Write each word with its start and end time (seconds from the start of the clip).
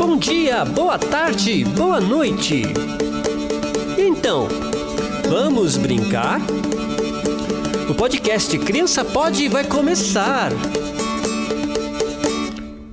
Bom 0.00 0.16
dia, 0.16 0.64
boa 0.64 0.98
tarde, 0.98 1.62
boa 1.62 2.00
noite. 2.00 2.62
Então, 3.98 4.48
vamos 5.28 5.76
brincar? 5.76 6.40
O 7.86 7.94
podcast 7.94 8.58
Criança 8.60 9.04
Pode 9.04 9.46
vai 9.48 9.62
começar. 9.62 10.52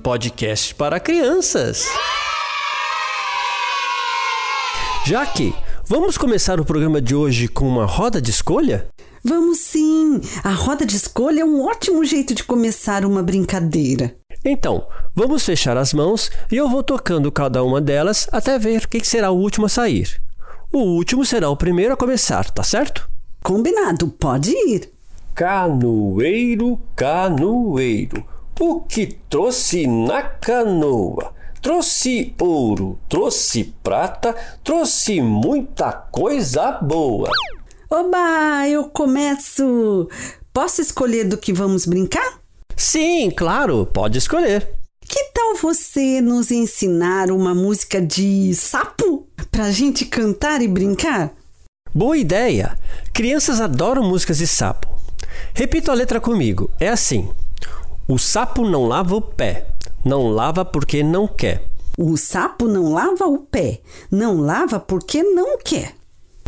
Podcast 0.02 0.74
para 0.74 1.00
crianças. 1.00 1.86
Jaque, 5.06 5.54
vamos 5.86 6.18
começar 6.18 6.60
o 6.60 6.64
programa 6.66 7.00
de 7.00 7.14
hoje 7.14 7.48
com 7.48 7.66
uma 7.66 7.86
roda 7.86 8.20
de 8.20 8.30
escolha? 8.30 8.86
Vamos 9.24 9.60
sim! 9.60 10.20
A 10.44 10.50
roda 10.50 10.84
de 10.84 10.96
escolha 10.96 11.40
é 11.40 11.44
um 11.44 11.64
ótimo 11.64 12.04
jeito 12.04 12.34
de 12.34 12.44
começar 12.44 13.06
uma 13.06 13.22
brincadeira. 13.22 14.14
Então, 14.44 14.86
vamos 15.14 15.44
fechar 15.44 15.76
as 15.76 15.92
mãos 15.92 16.30
e 16.50 16.56
eu 16.56 16.68
vou 16.68 16.82
tocando 16.82 17.32
cada 17.32 17.62
uma 17.62 17.80
delas 17.80 18.28
até 18.30 18.58
ver 18.58 18.86
quem 18.86 19.02
será 19.02 19.30
o 19.30 19.38
último 19.38 19.66
a 19.66 19.68
sair. 19.68 20.20
O 20.72 20.78
último 20.78 21.24
será 21.24 21.48
o 21.50 21.56
primeiro 21.56 21.94
a 21.94 21.96
começar, 21.96 22.50
tá 22.50 22.62
certo? 22.62 23.08
Combinado, 23.42 24.08
pode 24.08 24.50
ir. 24.50 24.92
Canoeiro, 25.34 26.80
canoeiro, 26.94 28.24
o 28.60 28.80
que 28.80 29.06
trouxe 29.30 29.86
na 29.86 30.22
canoa? 30.22 31.32
Trouxe 31.62 32.34
ouro, 32.40 32.98
trouxe 33.08 33.72
prata, 33.82 34.34
trouxe 34.62 35.20
muita 35.20 35.92
coisa 35.92 36.72
boa. 36.72 37.30
Oba, 37.90 38.68
eu 38.68 38.84
começo! 38.84 40.08
Posso 40.52 40.80
escolher 40.80 41.24
do 41.24 41.38
que 41.38 41.52
vamos 41.52 41.86
brincar? 41.86 42.37
Sim, 42.78 43.32
claro, 43.32 43.84
pode 43.86 44.18
escolher. 44.18 44.70
Que 45.00 45.32
tal 45.34 45.56
você 45.56 46.20
nos 46.20 46.52
ensinar 46.52 47.28
uma 47.28 47.52
música 47.52 48.00
de 48.00 48.54
sapo 48.54 49.26
pra 49.50 49.72
gente 49.72 50.04
cantar 50.04 50.62
e 50.62 50.68
brincar? 50.68 51.32
Boa 51.92 52.16
ideia! 52.16 52.78
Crianças 53.12 53.60
adoram 53.60 54.04
músicas 54.04 54.38
de 54.38 54.46
sapo. 54.46 54.88
Repita 55.52 55.90
a 55.90 55.94
letra 55.94 56.20
comigo. 56.20 56.70
É 56.78 56.88
assim: 56.88 57.28
O 58.06 58.16
sapo 58.16 58.62
não 58.62 58.86
lava 58.86 59.16
o 59.16 59.20
pé, 59.20 59.66
não 60.04 60.28
lava 60.28 60.64
porque 60.64 61.02
não 61.02 61.26
quer. 61.26 61.68
O 61.98 62.16
sapo 62.16 62.68
não 62.68 62.92
lava 62.92 63.26
o 63.26 63.38
pé, 63.38 63.80
não 64.08 64.40
lava 64.40 64.78
porque 64.78 65.20
não 65.20 65.58
quer. 65.58 65.94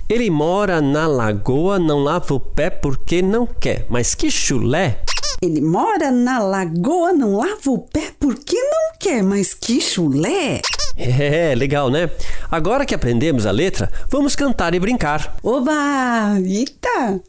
Ele 0.08 0.30
mora 0.30 0.80
na 0.80 1.08
lagoa, 1.08 1.76
não 1.80 2.04
lava 2.04 2.34
o 2.34 2.38
pé 2.38 2.70
porque 2.70 3.20
não 3.20 3.48
quer. 3.48 3.84
Mas 3.88 4.14
que 4.14 4.30
chulé! 4.30 5.02
Ele 5.42 5.62
mora 5.62 6.10
na 6.10 6.38
lagoa, 6.38 7.14
não 7.14 7.38
lava 7.38 7.70
o 7.70 7.78
pé 7.78 8.12
porque 8.20 8.62
não 8.62 8.98
quer, 9.00 9.22
mas 9.22 9.54
que 9.54 9.80
chulé! 9.80 10.60
É, 10.98 11.54
legal, 11.54 11.88
né? 11.88 12.10
Agora 12.50 12.84
que 12.84 12.94
aprendemos 12.94 13.46
a 13.46 13.50
letra, 13.50 13.90
vamos 14.10 14.36
cantar 14.36 14.74
e 14.74 14.78
brincar. 14.78 15.34
Oba! 15.42 16.38
Eita! 16.44 17.22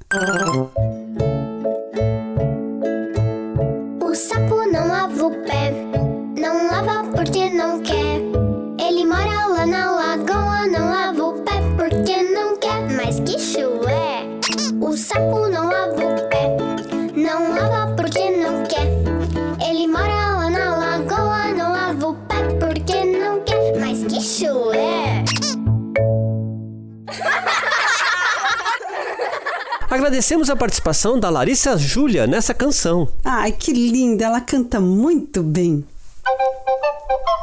O 4.01 4.13
sapo 4.13 4.69
não 4.69 4.89
lava 4.89 5.25
o 5.27 5.31
pé, 5.45 5.71
não 6.37 6.67
lava 6.67 7.09
porque 7.15 7.49
não 7.49 7.79
quer. 7.79 8.19
Ele 8.77 9.05
mora 9.05 9.47
lá 9.47 9.65
na 9.65 9.89
lagoa, 9.89 10.67
não 10.67 10.89
lava 10.91 11.23
o 11.23 11.41
pé 11.43 11.61
porque 11.77 12.23
não 12.23 12.57
quer. 12.57 12.89
Mas 12.93 13.21
que 13.21 13.39
chulé! 13.39 14.27
O 14.81 14.97
sapo 14.97 15.47
não 15.47 15.70
Agradecemos 29.91 30.49
a 30.49 30.55
participação 30.55 31.19
da 31.19 31.29
Larissa 31.29 31.77
Júlia 31.77 32.25
nessa 32.25 32.53
canção. 32.53 33.09
Ai, 33.25 33.51
que 33.51 33.73
linda! 33.73 34.23
Ela 34.23 34.39
canta 34.39 34.79
muito 34.79 35.43
bem. 35.43 35.83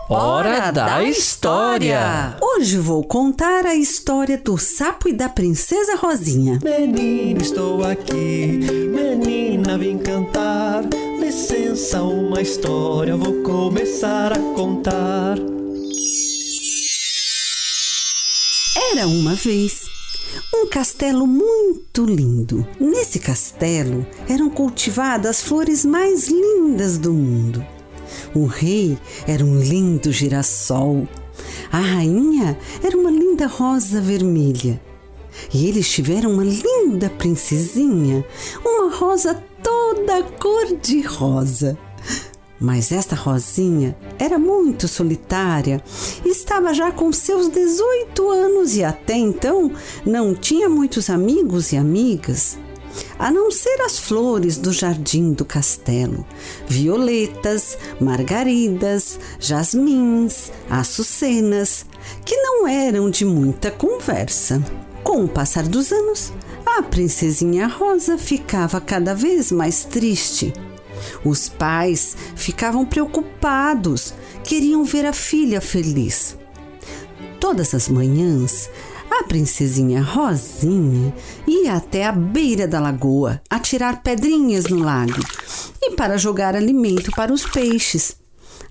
Hora 0.09 0.70
da 0.70 1.03
história! 1.03 2.38
Hoje 2.41 2.78
vou 2.78 3.04
contar 3.04 3.66
a 3.66 3.75
história 3.75 4.38
do 4.38 4.56
sapo 4.56 5.10
e 5.10 5.12
da 5.12 5.28
princesa 5.28 5.97
Rosinha. 5.97 6.59
Menina, 6.64 7.42
estou 7.42 7.84
aqui. 7.84 8.16
Menina, 8.16 9.76
vim 9.76 9.98
cantar. 9.98 10.84
Licença, 11.20 12.03
uma 12.03 12.41
história 12.41 13.15
vou 13.15 13.42
começar 13.42 14.32
a 14.32 14.38
contar. 14.54 15.36
Era 18.91 19.06
uma 19.06 19.34
vez 19.34 19.97
um 20.58 20.66
castelo 20.66 21.26
muito 21.26 22.04
lindo. 22.04 22.66
Nesse 22.80 23.20
castelo 23.20 24.04
eram 24.28 24.50
cultivadas 24.50 25.30
as 25.30 25.42
flores 25.42 25.84
mais 25.84 26.28
lindas 26.28 26.98
do 26.98 27.12
mundo. 27.12 27.64
O 28.34 28.46
rei 28.46 28.98
era 29.26 29.44
um 29.44 29.60
lindo 29.60 30.10
girassol. 30.10 31.06
A 31.70 31.78
rainha 31.78 32.58
era 32.82 32.97
uma 32.97 33.10
linda 33.10 33.47
rosa 33.47 34.00
vermelha. 34.00 34.80
E 35.54 35.68
eles 35.68 35.88
tiveram 35.88 36.32
uma 36.32 36.44
linda 36.44 37.08
princesinha, 37.10 38.26
uma 38.64 38.92
rosa 38.97 39.41
toda 39.62 40.24
cor 40.41 40.66
de 40.80 41.00
rosa. 41.02 41.78
Mas 42.60 42.91
esta 42.91 43.14
Rosinha 43.14 43.96
era 44.19 44.38
muito 44.38 44.88
solitária 44.88 45.82
estava 46.24 46.74
já 46.74 46.91
com 46.91 47.12
seus 47.12 47.48
18 47.48 48.30
anos 48.30 48.76
e 48.76 48.82
até 48.82 49.14
então 49.14 49.70
não 50.04 50.34
tinha 50.34 50.68
muitos 50.68 51.08
amigos 51.10 51.72
e 51.72 51.76
amigas. 51.76 52.58
A 53.18 53.30
não 53.30 53.50
ser 53.50 53.80
as 53.82 53.98
flores 54.00 54.56
do 54.56 54.72
jardim 54.72 55.32
do 55.32 55.44
castelo, 55.44 56.26
violetas, 56.66 57.78
margaridas, 58.00 59.20
jasmins, 59.38 60.50
açucenas, 60.68 61.86
que 62.24 62.36
não 62.36 62.66
eram 62.66 63.10
de 63.10 63.24
muita 63.24 63.70
conversa. 63.70 64.62
Com 65.04 65.24
o 65.24 65.28
passar 65.28 65.64
dos 65.64 65.92
anos, 65.92 66.32
a 66.66 66.82
princesinha 66.82 67.66
Rosa 67.66 68.18
ficava 68.18 68.80
cada 68.80 69.14
vez 69.14 69.52
mais 69.52 69.84
triste. 69.84 70.52
Os 71.25 71.48
pais 71.48 72.16
ficavam 72.36 72.84
preocupados, 72.84 74.14
queriam 74.44 74.84
ver 74.84 75.06
a 75.06 75.12
filha 75.12 75.60
feliz. 75.60 76.36
Todas 77.41 77.75
as 77.75 77.88
manhãs, 77.88 78.69
a 79.10 79.25
princesinha 79.25 80.03
Rosinha 80.03 81.14
ia 81.47 81.75
até 81.75 82.04
a 82.04 82.12
beira 82.12 82.69
da 82.69 82.78
lagoa 82.78 83.41
atirar 83.48 84.03
pedrinhas 84.03 84.66
no 84.66 84.78
lago 84.78 85.20
e 85.81 85.92
para 85.92 86.19
jogar 86.19 86.54
alimento 86.54 87.10
para 87.12 87.32
os 87.32 87.44
peixes. 87.44 88.16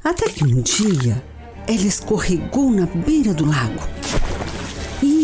Até 0.04 0.30
que 0.30 0.44
um 0.44 0.62
dia 0.62 1.24
ela 1.68 1.86
escorregou 1.86 2.72
na 2.72 2.86
beira 2.86 3.34
do 3.34 3.46
lago 3.46 3.97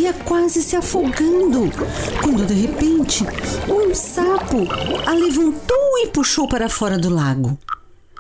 ia 0.04 0.14
quase 0.14 0.62
se 0.62 0.76
afogando, 0.76 1.72
quando 2.22 2.46
de 2.46 2.54
repente 2.54 3.24
um 3.70 3.96
sapo 3.96 4.58
a 5.06 5.14
levantou 5.14 5.98
e 6.04 6.08
puxou 6.08 6.46
para 6.46 6.68
fora 6.68 6.98
do 6.98 7.10
lago. 7.10 7.58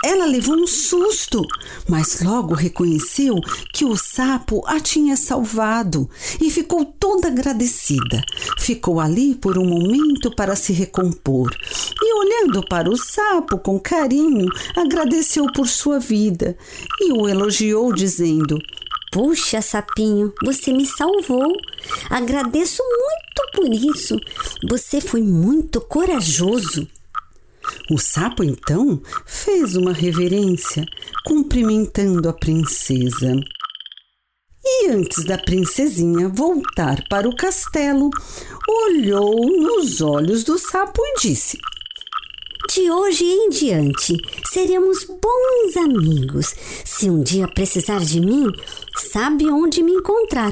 Ela 0.01 0.25
levou 0.25 0.55
um 0.55 0.67
susto, 0.67 1.41
mas 1.87 2.21
logo 2.21 2.53
reconheceu 2.53 3.35
que 3.73 3.85
o 3.85 3.97
sapo 3.97 4.61
a 4.65 4.79
tinha 4.79 5.15
salvado 5.15 6.09
e 6.41 6.49
ficou 6.49 6.85
toda 6.85 7.27
agradecida. 7.27 8.21
Ficou 8.59 8.99
ali 8.99 9.35
por 9.35 9.57
um 9.57 9.65
momento 9.65 10.33
para 10.35 10.55
se 10.55 10.73
recompor 10.73 11.49
e, 12.01 12.13
olhando 12.13 12.65
para 12.67 12.89
o 12.89 12.97
sapo 12.97 13.57
com 13.57 13.79
carinho, 13.79 14.47
agradeceu 14.75 15.45
por 15.53 15.67
sua 15.67 15.99
vida 15.99 16.57
e 16.99 17.13
o 17.13 17.27
elogiou, 17.29 17.93
dizendo: 17.93 18.57
Puxa, 19.13 19.61
sapinho, 19.61 20.33
você 20.43 20.73
me 20.73 20.87
salvou. 20.87 21.53
Agradeço 22.09 22.81
muito 22.83 23.51
por 23.53 23.69
isso. 23.71 24.17
Você 24.67 24.99
foi 24.99 25.21
muito 25.21 25.79
corajoso. 25.79 26.87
O 27.91 27.99
sapo 27.99 28.43
então 28.43 29.01
fez 29.25 29.75
uma 29.75 29.93
reverência, 29.93 30.83
cumprimentando 31.23 32.27
a 32.27 32.33
princesa. 32.33 33.35
E 34.65 34.89
antes 34.89 35.25
da 35.25 35.37
princesinha 35.37 36.27
voltar 36.29 37.03
para 37.07 37.29
o 37.29 37.35
castelo, 37.35 38.09
olhou 38.67 39.45
nos 39.45 40.01
olhos 40.01 40.43
do 40.43 40.57
sapo 40.57 41.01
e 41.05 41.21
disse: 41.21 41.59
De 42.73 42.89
hoje 42.89 43.25
em 43.25 43.49
diante, 43.49 44.15
seremos 44.43 45.05
bons 45.05 45.77
amigos. 45.77 46.55
Se 46.85 47.09
um 47.09 47.21
dia 47.21 47.47
precisar 47.47 47.99
de 47.99 48.21
mim, 48.21 48.47
sabe 49.13 49.45
onde 49.45 49.83
me 49.83 49.91
encontrar. 49.91 50.51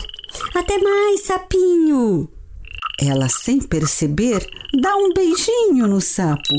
Até 0.54 0.78
mais, 0.78 1.22
sapinho! 1.22 2.30
Ela, 3.00 3.28
sem 3.28 3.60
perceber, 3.60 4.48
dá 4.80 4.96
um 4.96 5.12
beijinho 5.12 5.88
no 5.88 6.00
sapo. 6.00 6.54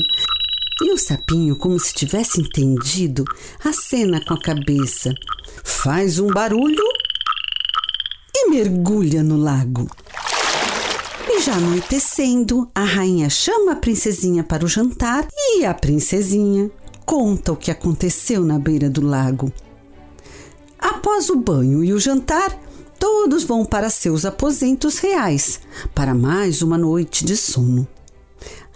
E 0.81 0.91
o 0.91 0.97
sapinho, 0.97 1.55
como 1.55 1.79
se 1.79 1.93
tivesse 1.93 2.41
entendido, 2.41 3.23
acena 3.63 4.19
com 4.25 4.33
a 4.33 4.41
cabeça. 4.41 5.15
faz 5.63 6.19
um 6.19 6.27
barulho 6.27 6.83
e 8.35 8.49
mergulha 8.49 9.23
no 9.23 9.37
lago. 9.37 9.89
E 11.29 11.41
já 11.41 11.53
anoitecendo, 11.53 12.69
a 12.75 12.83
rainha 12.83 13.29
chama 13.29 13.71
a 13.71 13.75
princesinha 13.77 14.43
para 14.43 14.65
o 14.65 14.67
jantar 14.67 15.25
e 15.31 15.63
a 15.63 15.73
princesinha 15.73 16.69
conta 17.05 17.53
o 17.53 17.57
que 17.57 17.71
aconteceu 17.71 18.43
na 18.43 18.59
beira 18.59 18.89
do 18.89 19.01
lago. 19.01 19.53
Após 20.83 21.29
o 21.29 21.37
banho 21.37 21.81
e 21.81 21.93
o 21.93 21.99
jantar, 21.99 22.53
todos 22.99 23.45
vão 23.45 23.63
para 23.63 23.89
seus 23.89 24.25
aposentos 24.25 24.97
reais 24.97 25.61
para 25.95 26.13
mais 26.13 26.61
uma 26.61 26.77
noite 26.77 27.23
de 27.23 27.37
sono. 27.37 27.87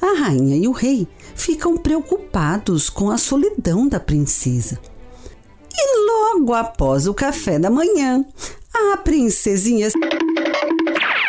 A 0.02 0.18
rainha 0.18 0.56
e 0.56 0.70
o 0.70 0.72
rei 0.72 1.06
ficam 1.36 1.76
preocupados 1.76 2.90
com 2.90 3.12
a 3.12 3.18
solidão 3.18 3.90
da 3.90 4.00
princesa. 4.00 4.80
E 5.70 6.08
logo 6.10 6.54
após 6.54 7.08
o 7.08 7.14
café 7.14 7.60
da 7.60 7.70
manhã, 7.70 8.24
a 8.94 8.96
princesinha 8.96 9.90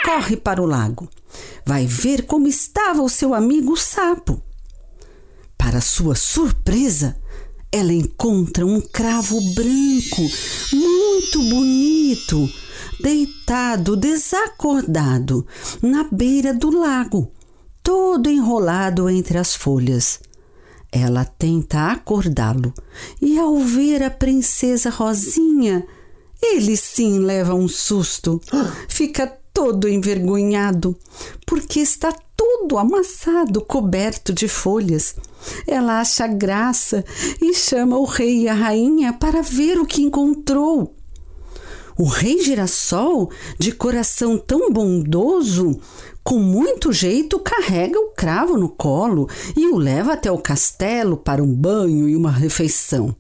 corre 0.05 0.37
para 0.37 0.63
o 0.63 0.67
lago. 0.67 1.09
Vai 1.67 1.87
ver 1.87 2.25
como 2.25 2.47
estava 2.47 3.03
o 3.03 3.09
seu 3.09 3.35
amigo 3.35 3.77
sapo. 3.77 4.41
Para 5.57 5.81
sua 5.81 6.15
surpresa, 6.15 7.17
ela 7.71 7.93
encontra 7.93 8.65
um 8.65 8.81
cravo 8.81 9.41
branco, 9.53 10.23
muito 10.73 11.43
bonito, 11.51 12.51
deitado 13.01 13.97
desacordado 13.97 15.47
na 15.83 16.05
beira 16.05 16.55
do 16.55 16.71
lago, 16.71 17.31
todo 17.83 18.29
enrolado 18.29 19.09
entre 19.09 19.39
as 19.39 19.55
folhas. 19.55 20.21
Ela 20.91 21.25
tenta 21.25 21.93
acordá-lo 21.93 22.73
e, 23.21 23.39
ao 23.39 23.59
ver 23.59 24.03
a 24.03 24.11
princesa 24.11 24.89
Rosinha, 24.89 25.87
ele 26.43 26.77
sim 26.77 27.19
leva 27.19 27.55
um 27.55 27.69
susto. 27.69 28.41
Fica 28.89 29.38
todo 29.59 29.89
envergonhado, 29.89 30.97
porque 31.45 31.81
está 31.81 32.13
todo 32.37 32.79
amassado, 32.79 33.61
coberto 33.61 34.33
de 34.33 34.47
folhas. 34.47 35.17
Ela 35.67 35.99
acha 35.99 36.29
graça 36.29 37.05
e 37.43 37.53
chama 37.53 37.99
o 37.99 38.05
rei 38.05 38.43
e 38.43 38.49
a 38.49 38.55
rainha 38.55 39.13
para 39.13 39.43
ver 39.43 39.77
o 39.77 39.85
que 39.85 40.01
encontrou. 40.01 40.95
O 41.99 42.05
rei 42.05 42.41
girassol, 42.41 43.33
de 43.59 43.73
coração 43.73 44.39
tão 44.39 44.71
bondoso, 44.71 45.81
com 46.23 46.39
muito 46.39 46.93
jeito 46.93 47.41
carrega 47.41 47.99
o 47.99 48.13
cravo 48.13 48.57
no 48.57 48.69
colo 48.69 49.29
e 49.57 49.67
o 49.67 49.77
leva 49.77 50.13
até 50.13 50.31
o 50.31 50.39
castelo 50.39 51.17
para 51.17 51.43
um 51.43 51.53
banho 51.53 52.09
e 52.09 52.15
uma 52.15 52.31
refeição. 52.31 53.13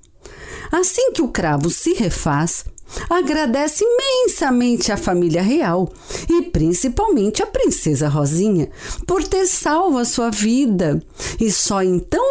Assim 0.70 1.10
que 1.10 1.20
o 1.20 1.28
cravo 1.28 1.68
se 1.68 1.94
refaz, 1.94 2.64
agradece 3.08 3.84
imensamente 3.84 4.90
à 4.92 4.96
família 4.96 5.42
real 5.42 5.92
e 6.28 6.42
principalmente 6.42 7.42
à 7.42 7.46
princesa 7.46 8.08
Rosinha 8.08 8.68
por 9.06 9.24
ter 9.24 9.46
salvo 9.46 9.98
a 9.98 10.04
sua 10.04 10.30
vida. 10.30 11.02
E 11.40 11.50
só 11.50 11.82
então 11.82 12.24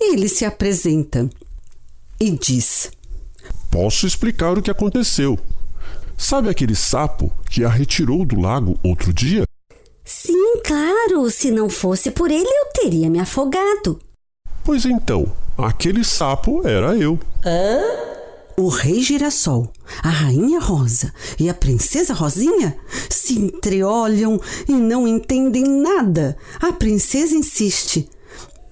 ele 0.00 0.28
se 0.28 0.44
apresenta 0.44 1.28
e 2.20 2.30
diz: 2.30 2.90
Posso 3.70 4.06
explicar 4.06 4.56
o 4.56 4.62
que 4.62 4.70
aconteceu. 4.70 5.38
Sabe 6.16 6.48
aquele 6.48 6.74
sapo 6.74 7.30
que 7.50 7.64
a 7.64 7.68
retirou 7.68 8.24
do 8.24 8.40
lago 8.40 8.78
outro 8.82 9.12
dia? 9.12 9.44
Sim, 10.04 10.58
claro. 10.64 11.28
Se 11.30 11.50
não 11.50 11.68
fosse 11.68 12.10
por 12.10 12.30
ele, 12.30 12.46
eu 12.46 12.82
teria 12.82 13.10
me 13.10 13.18
afogado. 13.18 14.00
Pois 14.62 14.84
então, 14.84 15.30
aquele 15.58 16.04
sapo 16.04 16.66
era 16.66 16.96
eu. 16.96 17.18
Hã? 17.44 18.13
O 18.56 18.68
rei 18.68 19.02
girassol, 19.02 19.72
a 20.00 20.08
rainha 20.08 20.60
rosa 20.60 21.12
e 21.40 21.50
a 21.50 21.54
princesa 21.54 22.14
Rosinha 22.14 22.76
se 23.10 23.36
entreolham 23.36 24.40
e 24.68 24.72
não 24.72 25.08
entendem 25.08 25.64
nada. 25.64 26.36
A 26.60 26.72
princesa 26.72 27.34
insiste. 27.34 28.08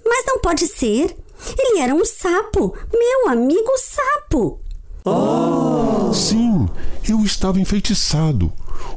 Mas 0.07 0.25
não 0.27 0.39
pode 0.39 0.69
ser. 0.69 1.17
Ele 1.59 1.81
era 1.81 1.93
um 1.93 2.05
sapo, 2.05 2.77
meu 2.93 3.29
amigo 3.29 3.71
sapo. 3.77 4.61
Oh! 5.05 6.13
Sim, 6.15 6.69
eu 7.09 7.25
estava 7.25 7.59
enfeitiçado. 7.59 8.53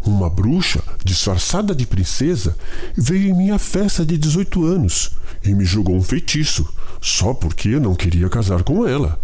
Uma 0.06 0.30
bruxa, 0.30 0.84
disfarçada 1.04 1.74
de 1.74 1.88
princesa, 1.88 2.56
veio 2.96 3.30
em 3.30 3.34
minha 3.34 3.58
festa 3.58 4.06
de 4.06 4.20
18 4.20 4.64
anos 4.64 5.12
e 5.44 5.54
me 5.56 5.66
jogou 5.66 5.96
um 5.96 6.04
feitiço, 6.04 6.68
só 7.02 7.34
porque 7.34 7.70
eu 7.70 7.80
não 7.80 7.96
queria 7.96 8.30
casar 8.30 8.62
com 8.62 8.88
ela. 8.88 9.20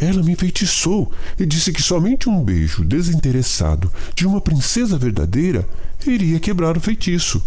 Ela 0.00 0.22
me 0.22 0.32
enfeitiçou 0.32 1.12
e 1.38 1.44
disse 1.44 1.72
que 1.72 1.82
somente 1.82 2.28
um 2.28 2.42
beijo 2.42 2.84
desinteressado 2.84 3.92
de 4.14 4.26
uma 4.26 4.40
princesa 4.40 4.96
verdadeira 4.96 5.68
iria 6.06 6.40
quebrar 6.40 6.76
o 6.76 6.80
feitiço. 6.80 7.42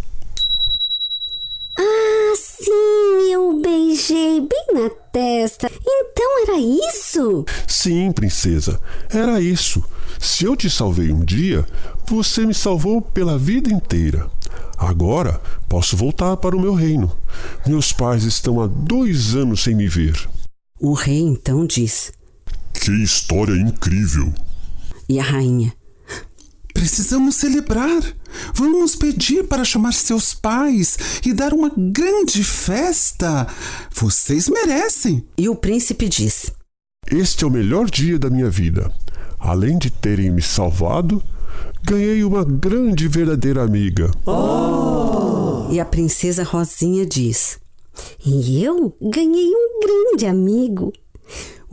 Ah, 1.76 2.34
sim, 2.36 3.32
eu 3.32 3.60
beijei 3.60 4.40
bem 4.42 4.66
na 4.74 4.90
testa. 5.12 5.72
Então 5.84 6.44
era 6.44 6.60
isso? 6.60 7.44
Sim, 7.68 8.12
princesa, 8.12 8.80
era 9.10 9.42
isso. 9.42 9.84
Se 10.20 10.46
eu 10.46 10.56
te 10.56 10.70
salvei 10.70 11.12
um 11.12 11.26
dia, 11.26 11.66
você 12.08 12.46
me 12.46 12.54
salvou 12.54 13.02
pela 13.02 13.38
vida 13.38 13.74
inteira. 13.74 14.30
Agora 14.78 15.42
posso 15.68 15.98
voltar 15.98 16.38
para 16.38 16.56
o 16.56 16.60
meu 16.60 16.76
reino. 16.76 17.12
Meus 17.66 17.92
pais 17.92 18.24
estão 18.24 18.62
há 18.62 18.68
dois 18.68 19.36
anos 19.36 19.64
sem 19.64 19.74
me 19.74 19.88
ver. 19.88 20.30
O 20.80 20.94
rei 20.94 21.20
então 21.20 21.66
diz: 21.66 22.12
que 22.84 22.92
história 22.92 23.56
incrível! 23.56 24.34
E 25.08 25.18
a 25.18 25.24
rainha? 25.24 25.74
Precisamos 26.74 27.38
celebrar. 27.38 28.02
Vamos 28.54 28.94
pedir 28.94 29.48
para 29.48 29.64
chamar 29.64 29.94
seus 29.94 30.34
pais 30.34 30.98
e 31.26 31.32
dar 31.32 31.54
uma 31.54 31.72
grande 31.78 32.44
festa. 32.44 33.48
Vocês 33.90 34.50
merecem. 34.50 35.26
E 35.38 35.48
o 35.48 35.56
príncipe 35.56 36.10
diz: 36.10 36.52
Este 37.10 37.46
é 37.46 37.48
o 37.48 37.50
melhor 37.52 37.90
dia 37.90 38.20
da 38.20 38.30
minha 38.30 38.50
vida. 38.50 38.92
Além 39.40 39.78
de 39.78 39.90
terem 39.90 40.30
me 40.30 40.42
salvado, 40.42 41.24
ganhei 41.86 42.22
uma 42.26 42.44
grande 42.44 43.06
e 43.06 43.08
verdadeira 43.08 43.64
amiga. 43.64 44.12
Oh! 44.26 45.72
E 45.72 45.80
a 45.80 45.86
princesa 45.86 46.44
Rosinha 46.44 47.06
diz: 47.06 47.60
E 48.26 48.62
eu 48.62 48.94
ganhei 49.02 49.52
um 49.56 49.80
grande 49.80 50.26
amigo. 50.26 50.92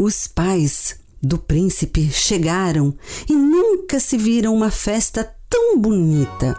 Os 0.02 0.26
pais 0.26 0.96
do 1.22 1.36
príncipe 1.36 2.10
chegaram 2.10 2.94
e 3.28 3.34
nunca 3.34 4.00
se 4.00 4.16
viram 4.16 4.54
uma 4.54 4.70
festa 4.70 5.30
tão 5.46 5.78
bonita. 5.78 6.58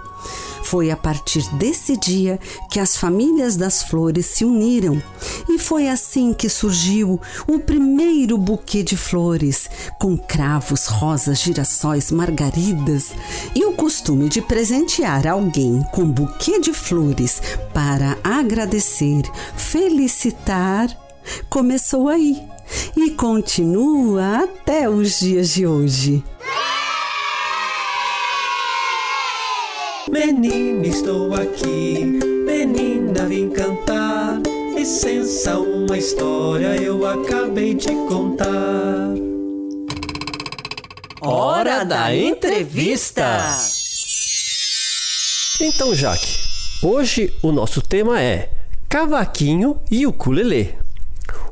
Foi 0.61 0.91
a 0.91 0.95
partir 0.95 1.41
desse 1.55 1.97
dia 1.97 2.39
que 2.69 2.79
as 2.79 2.95
famílias 2.95 3.55
das 3.55 3.81
flores 3.81 4.27
se 4.27 4.45
uniram 4.45 5.01
e 5.49 5.57
foi 5.57 5.89
assim 5.89 6.35
que 6.35 6.47
surgiu 6.47 7.19
o 7.47 7.59
primeiro 7.59 8.37
buquê 8.37 8.83
de 8.83 8.95
flores, 8.95 9.67
com 9.99 10.15
cravos, 10.15 10.85
rosas, 10.85 11.41
girassóis, 11.41 12.11
margaridas. 12.11 13.09
E 13.55 13.65
o 13.65 13.73
costume 13.73 14.29
de 14.29 14.39
presentear 14.39 15.25
alguém 15.25 15.83
com 15.91 16.05
buquê 16.05 16.59
de 16.59 16.73
flores 16.73 17.41
para 17.73 18.19
agradecer, 18.23 19.23
felicitar, 19.55 20.95
começou 21.49 22.07
aí 22.07 22.39
e 22.95 23.11
continua 23.11 24.43
até 24.43 24.89
os 24.89 25.19
dias 25.19 25.53
de 25.53 25.65
hoje. 25.65 26.23
Menina, 30.09 30.87
estou 30.87 31.33
aqui, 31.33 32.03
menina, 32.45 33.25
vim 33.25 33.49
cantar. 33.49 34.41
Licença, 34.75 35.57
uma 35.59 35.97
história 35.97 36.75
eu 36.81 37.05
acabei 37.05 37.75
de 37.75 37.89
contar. 38.07 39.13
Hora 41.21 41.83
da 41.83 42.15
entrevista! 42.15 43.55
Então, 45.61 45.93
Jaque, 45.93 46.39
hoje 46.81 47.31
o 47.43 47.51
nosso 47.51 47.79
tema 47.79 48.19
é 48.19 48.49
cavaquinho 48.89 49.79
e 49.91 50.07
ukulele. 50.07 50.80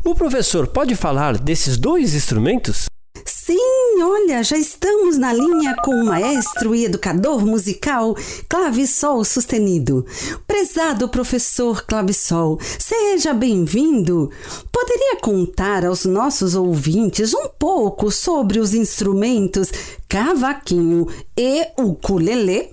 O 0.03 0.15
professor 0.15 0.65
pode 0.67 0.95
falar 0.95 1.37
desses 1.37 1.77
dois 1.77 2.13
instrumentos? 2.15 2.85
Sim, 3.25 4.01
olha, 4.01 4.41
já 4.43 4.57
estamos 4.57 5.17
na 5.17 5.33
linha 5.33 5.75
com 5.83 5.91
o 5.91 6.05
maestro 6.05 6.73
e 6.73 6.85
educador 6.85 7.45
musical 7.45 8.15
Clavissol 8.47 9.25
Sustenido. 9.25 10.05
Prezado 10.47 11.09
professor 11.09 11.83
Clavissol, 11.85 12.59
seja 12.61 13.33
bem-vindo. 13.33 14.31
Poderia 14.71 15.17
contar 15.17 15.85
aos 15.85 16.05
nossos 16.05 16.55
ouvintes 16.55 17.33
um 17.33 17.49
pouco 17.49 18.09
sobre 18.09 18.59
os 18.59 18.73
instrumentos 18.73 19.69
cavaquinho 20.07 21.07
e 21.37 21.67
ukulele? 21.77 22.69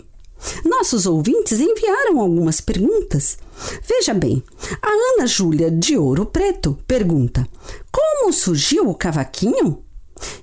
Nossos 0.64 1.06
ouvintes 1.06 1.58
enviaram 1.58 2.20
algumas 2.20 2.60
perguntas. 2.60 3.38
Veja 3.86 4.12
bem, 4.12 4.42
a 4.82 4.88
Ana 5.14 5.26
Júlia 5.26 5.70
de 5.70 5.96
Ouro 5.96 6.26
Preto 6.26 6.78
pergunta: 6.86 7.48
Como 7.90 8.32
surgiu 8.32 8.88
o 8.88 8.94
cavaquinho? 8.94 9.82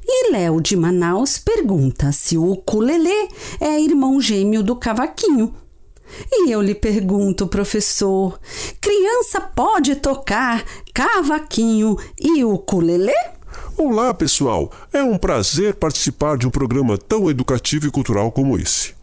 E 0.06 0.32
Léo 0.32 0.62
de 0.62 0.76
Manaus 0.76 1.38
pergunta 1.38 2.12
se 2.12 2.38
o 2.38 2.52
ukulele 2.52 3.30
é 3.60 3.80
irmão 3.80 4.22
gêmeo 4.22 4.62
do 4.62 4.76
cavaquinho. 4.76 5.54
E 6.32 6.52
eu 6.52 6.62
lhe 6.62 6.76
pergunto, 6.76 7.48
professor, 7.48 8.40
criança 8.80 9.42
pode 9.42 9.96
tocar 9.96 10.64
cavaquinho 10.94 11.98
e 12.20 12.44
ukulele? 12.44 13.14
Olá, 13.78 14.14
pessoal! 14.14 14.72
É 14.92 15.02
um 15.02 15.18
prazer 15.18 15.76
participar 15.76 16.38
de 16.38 16.46
um 16.46 16.52
programa 16.52 16.98
tão 16.98 17.30
educativo 17.30 17.88
e 17.88 17.92
cultural 17.92 18.32
como 18.32 18.58
esse. 18.58 18.94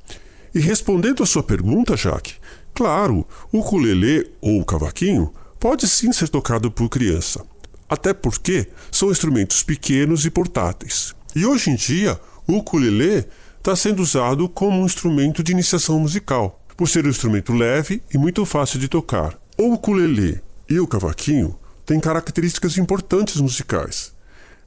E 0.54 0.59
respondendo 0.59 1.23
a 1.23 1.26
sua 1.26 1.42
pergunta, 1.42 1.97
Jaque, 1.97 2.35
claro, 2.75 3.26
o 3.52 3.59
ukulele 3.59 4.30
ou 4.40 4.61
o 4.61 4.64
cavaquinho 4.64 5.33
pode 5.59 5.87
sim 5.87 6.12
ser 6.12 6.28
tocado 6.28 6.71
por 6.71 6.88
criança, 6.88 7.45
até 7.88 8.12
porque 8.12 8.66
são 8.90 9.11
instrumentos 9.11 9.62
pequenos 9.62 10.25
e 10.25 10.30
portáteis. 10.30 11.14
E 11.37 11.47
hoje 11.47 11.71
em 11.71 11.76
dia, 11.76 12.19
o 12.47 12.54
ukulele 12.54 13.26
está 13.59 13.76
sendo 13.76 14.02
usado 14.02 14.49
como 14.49 14.80
um 14.80 14.87
instrumento 14.87 15.42
de 15.42 15.52
iniciação 15.52 16.00
musical, 16.00 16.61
por 16.76 16.88
ser 16.88 17.07
um 17.07 17.11
instrumento 17.11 17.52
leve 17.52 18.02
e 18.12 18.19
muito 18.19 18.45
fácil 18.47 18.78
de 18.78 18.88
tocar. 18.88 19.38
O 19.57 19.75
ukulele 19.75 20.40
e 20.69 20.80
o 20.80 20.87
cavaquinho 20.87 21.54
têm 21.85 22.00
características 22.00 22.78
importantes 22.78 23.37
musicais. 23.40 24.12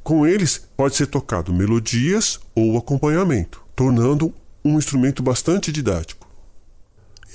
Com 0.04 0.28
eles, 0.28 0.62
pode 0.78 0.96
ser 0.96 1.08
tocado 1.08 1.54
melodias 1.54 2.40
ou 2.54 2.78
acompanhamento, 2.78 3.64
tornando 3.76 4.34
um 4.64 4.78
instrumento 4.78 5.22
bastante 5.22 5.72
didático. 5.72 6.28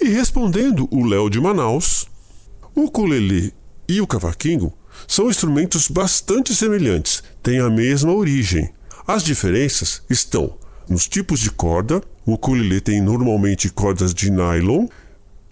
E 0.00 0.08
respondendo 0.08 0.88
o 0.90 1.04
Léo 1.04 1.28
de 1.28 1.40
Manaus, 1.40 2.06
o 2.74 2.82
ukulele 2.82 3.52
e 3.88 4.00
o 4.00 4.06
cavaquinho 4.06 4.72
são 5.06 5.28
instrumentos 5.28 5.88
bastante 5.88 6.54
semelhantes, 6.54 7.22
têm 7.42 7.58
a 7.58 7.68
mesma 7.68 8.12
origem. 8.12 8.72
As 9.06 9.22
diferenças 9.22 10.02
estão 10.08 10.56
nos 10.88 11.08
tipos 11.08 11.40
de 11.40 11.50
corda. 11.50 12.02
O 12.24 12.34
ukulele 12.34 12.80
tem 12.80 13.00
normalmente 13.00 13.68
cordas 13.70 14.14
de 14.14 14.30
nylon 14.30 14.86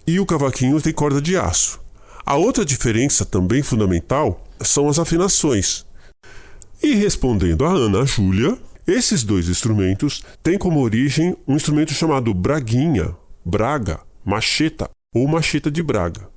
e 0.05 0.19
o 0.19 0.25
cavaquinho 0.25 0.81
tem 0.81 0.93
corda 0.93 1.21
de 1.21 1.37
aço. 1.37 1.79
A 2.25 2.35
outra 2.35 2.65
diferença 2.65 3.25
também 3.25 3.61
fundamental 3.61 4.43
são 4.61 4.89
as 4.89 4.99
afinações. 4.99 5.85
E 6.81 6.93
respondendo 6.93 7.65
a 7.65 7.71
Ana 7.71 8.05
Júlia, 8.05 8.57
esses 8.87 9.21
dois 9.21 9.49
instrumentos 9.49 10.23
têm 10.41 10.57
como 10.57 10.79
origem 10.79 11.35
um 11.45 11.57
instrumento 11.57 11.93
chamado 11.93 12.33
braguinha, 12.33 13.13
braga, 13.43 13.99
macheta 14.23 14.89
ou 15.13 15.27
macheta 15.27 15.69
de 15.69 15.83
braga. 15.83 16.29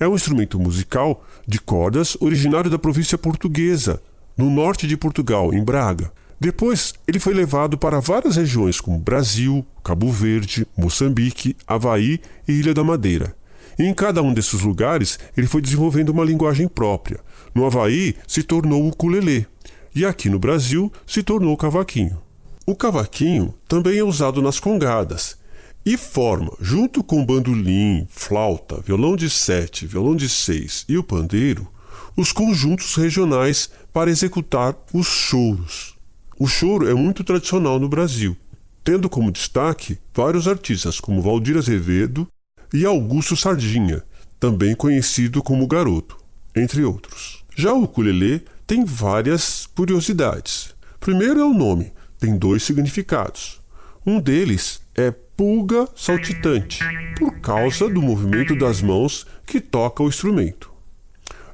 É 0.00 0.08
um 0.08 0.14
instrumento 0.14 0.58
musical 0.58 1.22
de 1.46 1.60
cordas 1.60 2.16
originário 2.18 2.70
da 2.70 2.78
província 2.78 3.18
portuguesa, 3.18 4.02
no 4.38 4.48
norte 4.48 4.86
de 4.86 4.96
Portugal, 4.96 5.52
em 5.52 5.62
Braga. 5.62 6.10
Depois, 6.40 6.94
ele 7.06 7.18
foi 7.18 7.32
levado 7.32 7.78
para 7.78 8.00
várias 8.00 8.36
regiões 8.36 8.80
como 8.80 8.98
Brasil, 8.98 9.64
Cabo 9.82 10.10
Verde, 10.10 10.66
Moçambique, 10.76 11.56
Havaí 11.66 12.20
e 12.46 12.52
Ilha 12.52 12.74
da 12.74 12.84
Madeira. 12.84 13.34
E 13.78 13.84
em 13.84 13.92
cada 13.92 14.22
um 14.22 14.32
desses 14.32 14.60
lugares, 14.62 15.18
ele 15.36 15.46
foi 15.46 15.60
desenvolvendo 15.60 16.10
uma 16.10 16.24
linguagem 16.24 16.68
própria. 16.68 17.20
No 17.54 17.66
Havaí, 17.66 18.14
se 18.26 18.42
tornou 18.42 18.82
o 18.82 18.88
ukulele 18.88 19.46
e 19.96 20.04
aqui 20.04 20.28
no 20.28 20.38
Brasil 20.38 20.92
se 21.06 21.22
tornou 21.22 21.54
o 21.54 21.56
cavaquinho. 21.56 22.20
O 22.66 22.76
cavaquinho 22.76 23.54
também 23.66 23.98
é 23.98 24.04
usado 24.04 24.42
nas 24.42 24.60
congadas 24.60 25.38
e 25.86 25.96
forma, 25.96 26.52
junto 26.60 27.02
com 27.02 27.24
bandolim, 27.24 28.06
flauta, 28.10 28.82
violão 28.82 29.16
de 29.16 29.30
sete, 29.30 29.86
violão 29.86 30.14
de 30.14 30.28
seis 30.28 30.84
e 30.86 30.98
o 30.98 31.02
pandeiro, 31.02 31.66
os 32.14 32.30
conjuntos 32.30 32.94
regionais 32.96 33.70
para 33.90 34.10
executar 34.10 34.76
os 34.92 35.06
choros. 35.06 35.94
O 36.38 36.46
choro 36.46 36.86
é 36.88 36.92
muito 36.92 37.24
tradicional 37.24 37.78
no 37.78 37.88
Brasil, 37.88 38.36
tendo 38.84 39.08
como 39.08 39.32
destaque 39.32 39.98
vários 40.12 40.46
artistas 40.46 41.00
como 41.00 41.22
Valdir 41.22 41.56
Azevedo 41.56 42.28
e 42.74 42.84
Augusto 42.84 43.34
Sardinha, 43.34 44.02
também 44.38 44.74
conhecido 44.74 45.42
como 45.42 45.66
Garoto, 45.66 46.18
entre 46.54 46.84
outros. 46.84 47.44
Já 47.56 47.72
o 47.72 47.84
ukulele 47.84 48.44
tem 48.66 48.84
várias 48.84 49.66
curiosidades. 49.66 50.74
Primeiro 50.98 51.40
é 51.40 51.44
o 51.44 51.54
nome, 51.54 51.92
tem 52.18 52.36
dois 52.36 52.64
significados. 52.64 53.60
Um 54.04 54.20
deles 54.20 54.80
é 54.94 55.10
pulga 55.10 55.86
saltitante, 55.94 56.80
por 57.16 57.38
causa 57.40 57.88
do 57.88 58.02
movimento 58.02 58.56
das 58.56 58.82
mãos 58.82 59.26
que 59.46 59.60
toca 59.60 60.02
o 60.02 60.08
instrumento. 60.08 60.72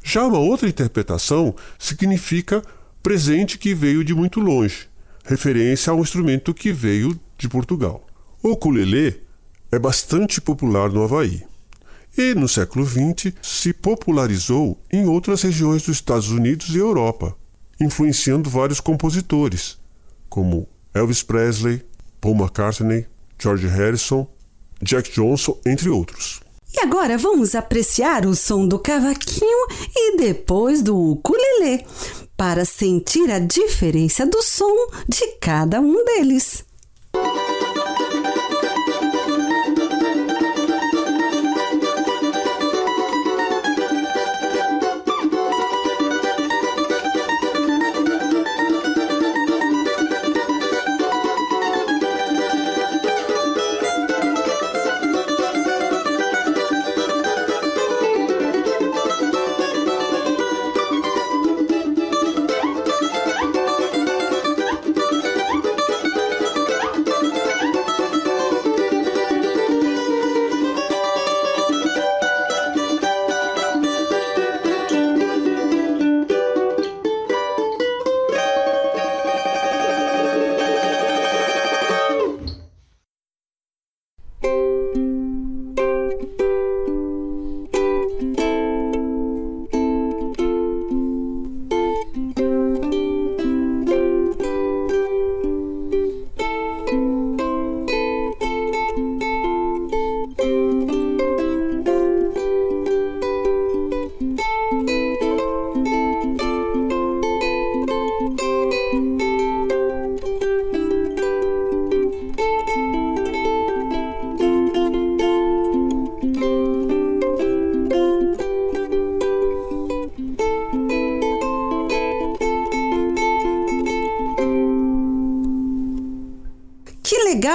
Já 0.03 0.25
uma 0.25 0.39
outra 0.39 0.69
interpretação 0.69 1.55
significa 1.79 2.63
presente 3.03 3.59
que 3.59 3.75
veio 3.75 4.03
de 4.03 4.15
muito 4.15 4.41
longe, 4.41 4.89
referência 5.25 5.93
a 5.93 5.95
um 5.95 6.01
instrumento 6.01 6.55
que 6.55 6.73
veio 6.73 7.19
de 7.37 7.49
Portugal. 7.49 8.07
O 8.43 8.53
ukulele 8.53 9.23
é 9.71 9.79
bastante 9.79 10.41
popular 10.41 10.91
no 10.91 11.03
Havaí 11.03 11.45
e, 12.17 12.35
no 12.35 12.49
século 12.49 12.87
XX, 12.87 13.33
se 13.41 13.73
popularizou 13.73 14.79
em 14.91 15.07
outras 15.07 15.43
regiões 15.43 15.83
dos 15.83 15.97
Estados 15.97 16.31
Unidos 16.31 16.69
e 16.75 16.79
Europa, 16.79 17.37
influenciando 17.81 18.51
vários 18.51 18.81
compositores, 18.81 19.79
como 20.29 20.69
Elvis 20.95 21.23
Presley, 21.23 21.83
Paul 22.21 22.37
McCartney, 22.37 23.07
George 23.39 23.67
Harrison, 23.67 24.27
Jack 24.83 25.11
Johnson, 25.13 25.59
entre 25.67 25.89
outros. 25.89 26.41
E 26.75 26.81
agora 26.81 27.19
vamos 27.19 27.55
apreciar 27.55 28.25
o 28.25 28.35
som 28.35 28.67
do 28.67 28.79
cavaquinho 28.79 29.67
e 29.95 30.17
depois 30.17 30.83
do 30.83 30.97
ukulele, 30.97 31.85
para 32.37 32.65
sentir 32.65 33.31
a 33.31 33.39
diferença 33.39 34.25
do 34.25 34.43
som 34.43 34.89
de 35.07 35.27
cada 35.39 35.81
um 35.81 36.05
deles. 36.05 36.65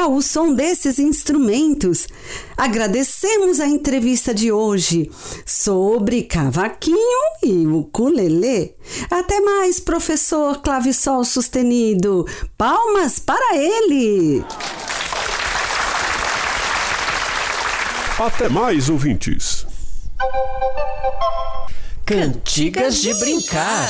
Legal 0.08 0.14
o 0.14 0.22
som 0.22 0.54
desses 0.54 1.00
instrumentos. 1.00 2.08
Agradecemos 2.56 3.60
a 3.60 3.68
entrevista 3.68 4.34
de 4.34 4.52
hoje 4.52 5.12
sobre 5.46 6.24
cavaquinho 6.24 6.98
e 7.44 7.68
ukulele. 7.68 8.74
Até 9.10 9.40
mais, 9.42 9.80
professor 9.80 10.62
Clavissol 10.62 11.24
Sustenido. 11.24 12.26
Palmas 12.58 13.20
para 13.20 13.58
ele! 13.58 14.44
Até 18.20 18.50
mais, 18.50 18.90
ouvintes. 18.90 19.68
Cantigas 22.06 23.02
de 23.02 23.14
brincar. 23.14 23.90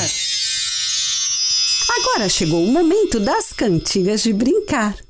Agora 1.89 2.27
chegou 2.27 2.61
o 2.61 2.67
momento 2.67 3.19
das 3.19 3.53
cantigas 3.53 4.23
de 4.23 4.33
brincar. 4.33 5.06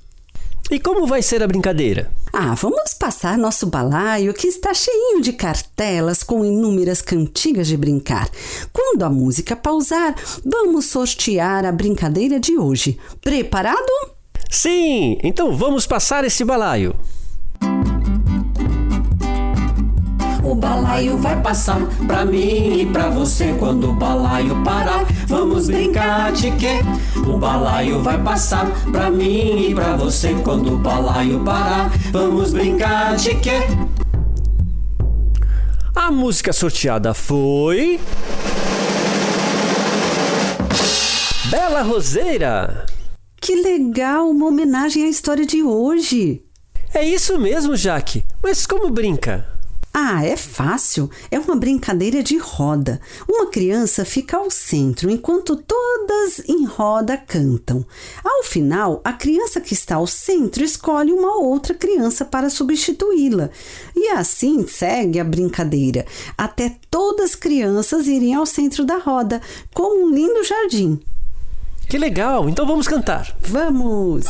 E 0.69 0.79
como 0.79 1.07
vai 1.07 1.21
ser 1.21 1.41
a 1.41 1.47
brincadeira? 1.47 2.11
Ah, 2.33 2.53
vamos 2.53 2.93
passar 2.93 3.37
nosso 3.37 3.67
balaio 3.67 4.33
que 4.33 4.47
está 4.47 4.73
cheinho 4.73 5.21
de 5.21 5.31
cartelas 5.31 6.23
com 6.23 6.43
inúmeras 6.43 7.01
cantigas 7.01 7.67
de 7.67 7.77
brincar. 7.77 8.29
Quando 8.73 9.03
a 9.03 9.09
música 9.09 9.55
pausar, 9.55 10.13
vamos 10.45 10.85
sortear 10.85 11.65
a 11.65 11.71
brincadeira 11.71 12.37
de 12.37 12.57
hoje. 12.57 12.99
Preparado? 13.21 13.77
Sim, 14.49 15.17
então 15.23 15.55
vamos 15.55 15.87
passar 15.87 16.25
esse 16.25 16.43
balaio. 16.43 16.93
O 20.47 20.55
balaio 20.55 21.17
vai 21.17 21.41
passar 21.41 21.77
pra 22.07 22.23
mim 22.23 22.79
e 22.79 22.85
pra 22.85 23.09
você 23.09 23.53
quando 23.59 23.89
o 23.89 23.93
balaio 23.93 24.63
parar. 24.63 25.03
Vamos 25.27 25.67
brincar 25.67 26.31
de 26.31 26.51
quê? 26.51 26.79
O 27.27 27.37
balaio 27.37 28.01
vai 28.01 28.17
passar 28.23 28.65
pra 28.89 29.11
mim 29.11 29.67
e 29.67 29.75
pra 29.75 29.97
você 29.97 30.33
quando 30.45 30.75
o 30.75 30.77
balaio 30.77 31.43
parar. 31.43 31.91
Vamos 32.13 32.53
brincar 32.53 33.17
de 33.17 33.35
quê? 33.35 33.59
A 35.93 36.09
música 36.09 36.53
sorteada 36.53 37.13
foi. 37.13 37.99
Bela 41.51 41.81
Roseira! 41.81 42.85
Que 43.41 43.53
legal, 43.53 44.29
uma 44.29 44.45
homenagem 44.45 45.03
à 45.03 45.09
história 45.09 45.45
de 45.45 45.61
hoje. 45.61 46.41
É 46.93 47.03
isso 47.03 47.37
mesmo, 47.37 47.75
Jaque. 47.75 48.23
Mas 48.41 48.65
como 48.65 48.89
brinca? 48.89 49.56
Ah, 49.99 50.23
é 50.23 50.35
fácil. 50.35 51.09
É 51.31 51.39
uma 51.39 51.55
brincadeira 51.55 52.21
de 52.21 52.37
roda. 52.37 53.01
Uma 53.27 53.47
criança 53.47 54.05
fica 54.05 54.37
ao 54.37 54.51
centro 54.51 55.09
enquanto 55.09 55.55
todas 55.55 56.47
em 56.47 56.65
roda 56.65 57.17
cantam. 57.17 57.83
Ao 58.23 58.43
final, 58.43 59.01
a 59.03 59.11
criança 59.11 59.59
que 59.59 59.73
está 59.73 59.95
ao 59.95 60.05
centro 60.05 60.63
escolhe 60.63 61.11
uma 61.11 61.39
outra 61.39 61.73
criança 61.73 62.23
para 62.23 62.47
substituí-la. 62.47 63.49
E 63.95 64.09
assim 64.09 64.67
segue 64.67 65.19
a 65.19 65.23
brincadeira, 65.23 66.05
até 66.37 66.75
todas 66.91 67.31
as 67.31 67.35
crianças 67.35 68.05
irem 68.05 68.35
ao 68.35 68.45
centro 68.45 68.85
da 68.85 68.99
roda, 68.99 69.41
como 69.73 70.05
um 70.05 70.13
lindo 70.13 70.43
jardim. 70.43 70.99
Que 71.89 71.97
legal! 71.97 72.47
Então 72.47 72.67
vamos 72.67 72.87
cantar. 72.87 73.35
Vamos! 73.41 74.27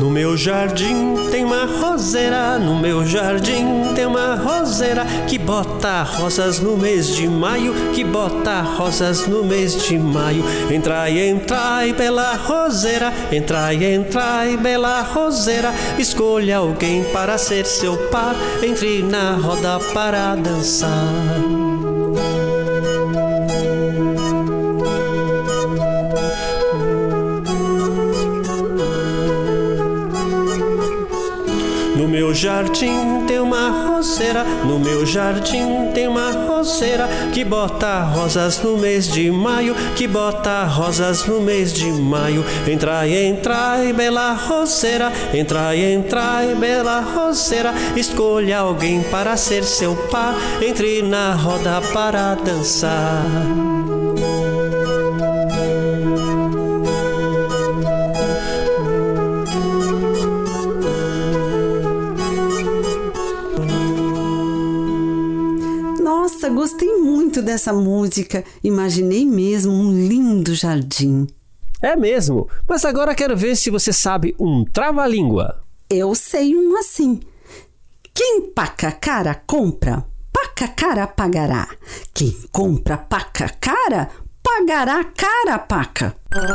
No 0.00 0.10
meu 0.10 0.36
jardim 0.36 1.16
tem 1.30 1.44
uma 1.44 1.66
roseira, 1.66 2.56
no 2.56 2.76
meu 2.76 3.04
jardim 3.04 3.92
tem 3.96 4.06
uma 4.06 4.36
roseira 4.36 5.04
que 5.26 5.36
bota 5.36 6.02
rosas 6.02 6.60
no 6.60 6.76
mês 6.76 7.14
de 7.16 7.26
maio, 7.26 7.74
que 7.92 8.04
bota 8.04 8.60
rosas 8.60 9.26
no 9.26 9.44
mês 9.44 9.82
de 9.82 9.98
maio. 9.98 10.44
Entrai, 10.70 11.28
entrai, 11.28 11.92
bela 11.92 12.36
roseira, 12.36 13.12
entrai, 13.32 13.84
entrai, 13.92 14.56
bela 14.56 15.02
roseira. 15.02 15.74
Escolha 15.98 16.58
alguém 16.58 17.02
para 17.12 17.36
ser 17.36 17.66
seu 17.66 17.96
par, 18.08 18.36
entre 18.62 19.02
na 19.02 19.32
roda 19.32 19.80
para 19.92 20.36
dançar. 20.36 21.67
Meu 32.28 32.34
jardim 32.34 33.24
tem 33.26 33.40
uma 33.40 33.88
roseira, 33.88 34.44
no 34.44 34.78
meu 34.78 35.06
jardim 35.06 35.90
tem 35.94 36.06
uma 36.06 36.30
roseira 36.30 37.08
que 37.32 37.42
bota 37.42 38.02
rosas 38.02 38.62
no 38.62 38.76
mês 38.76 39.10
de 39.10 39.30
maio, 39.30 39.74
que 39.96 40.06
bota 40.06 40.64
rosas 40.64 41.24
no 41.24 41.40
mês 41.40 41.72
de 41.72 41.90
maio. 41.90 42.44
Entrai, 42.70 43.28
entrai, 43.28 43.94
bela 43.94 44.34
roseira, 44.34 45.10
entrai, 45.32 45.94
entrai, 45.94 46.54
bela 46.54 47.00
roseira. 47.00 47.72
Escolha 47.96 48.58
alguém 48.58 49.02
para 49.04 49.34
ser 49.38 49.64
seu 49.64 49.96
par, 49.96 50.34
entre 50.60 51.00
na 51.00 51.32
roda 51.32 51.80
para 51.94 52.34
dançar. 52.34 53.77
Muito 67.18 67.42
dessa 67.42 67.72
música. 67.72 68.44
Imaginei 68.62 69.26
mesmo 69.26 69.72
um 69.72 70.06
lindo 70.06 70.54
jardim. 70.54 71.26
É 71.82 71.96
mesmo, 71.96 72.48
mas 72.68 72.84
agora 72.84 73.12
quero 73.12 73.36
ver 73.36 73.56
se 73.56 73.70
você 73.70 73.92
sabe 73.92 74.36
um 74.38 74.64
trava-língua. 74.64 75.60
Eu 75.90 76.14
sei 76.14 76.54
um 76.54 76.76
assim. 76.78 77.18
Quem 78.14 78.52
paca 78.52 78.92
cara 78.92 79.34
compra, 79.34 80.06
paca 80.32 80.68
cara 80.68 81.08
pagará. 81.08 81.68
Quem 82.14 82.36
compra 82.52 82.96
paca 82.96 83.48
cara, 83.60 84.10
pagará 84.48 85.04
cara 85.04 85.58
paca. 85.58 86.14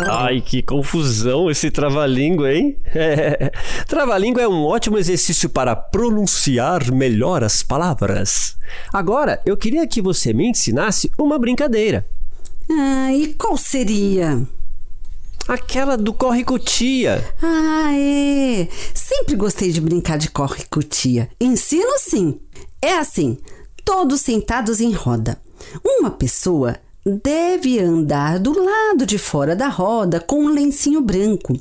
Ai, 0.09 0.41
que 0.41 0.63
confusão 0.63 1.49
esse 1.49 1.69
trava-língua, 1.69 2.51
hein? 2.51 2.77
É. 2.87 3.51
Trava-língua 3.87 4.41
é 4.41 4.47
um 4.47 4.63
ótimo 4.65 4.97
exercício 4.97 5.49
para 5.49 5.75
pronunciar 5.75 6.91
melhor 6.91 7.43
as 7.43 7.61
palavras. 7.61 8.57
Agora, 8.91 9.41
eu 9.45 9.55
queria 9.55 9.85
que 9.87 10.01
você 10.01 10.33
me 10.33 10.47
ensinasse 10.47 11.11
uma 11.17 11.37
brincadeira. 11.37 12.05
Ah, 12.69 13.13
e 13.13 13.33
qual 13.35 13.57
seria? 13.57 14.41
Aquela 15.47 15.97
do 15.97 16.13
corre 16.13 16.43
com 16.43 16.57
tia. 16.57 17.23
Ah, 17.41 17.91
é. 17.93 18.67
Sempre 18.93 19.35
gostei 19.35 19.71
de 19.71 19.81
brincar 19.81 20.17
de 20.17 20.29
corre 20.29 20.63
com 20.69 20.81
tia. 20.81 21.29
Ensino 21.39 21.99
sim. 21.99 22.39
É 22.81 22.97
assim, 22.97 23.37
todos 23.85 24.21
sentados 24.21 24.81
em 24.81 24.91
roda. 24.91 25.39
Uma 25.83 26.11
pessoa 26.11 26.77
deve 27.05 27.79
andar 27.79 28.39
do 28.39 28.57
lado 28.57 29.05
de 29.05 29.17
fora 29.17 29.55
da 29.55 29.67
roda 29.67 30.21
com 30.21 30.45
um 30.45 30.47
lencinho 30.47 31.01
branco, 31.01 31.53